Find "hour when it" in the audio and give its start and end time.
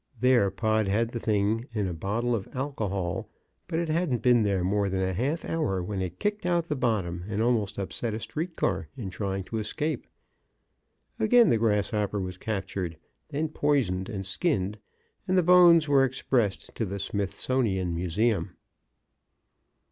5.45-6.17